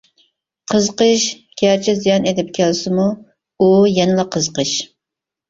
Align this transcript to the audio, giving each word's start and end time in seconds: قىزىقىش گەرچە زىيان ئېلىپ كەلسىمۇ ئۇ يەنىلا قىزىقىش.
قىزىقىش 0.71 1.25
گەرچە 1.63 1.95
زىيان 1.99 2.25
ئېلىپ 2.31 2.49
كەلسىمۇ 2.59 3.07
ئۇ 3.61 3.69
يەنىلا 3.99 4.27
قىزىقىش. 4.39 4.75